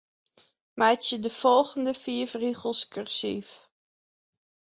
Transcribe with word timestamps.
Meitsje 0.79 1.17
de 1.25 1.31
folgjende 1.39 1.93
fiif 2.03 2.31
rigels 2.41 2.81
kursyf. 2.93 3.49